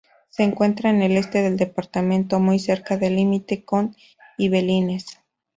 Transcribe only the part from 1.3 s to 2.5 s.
del departamento,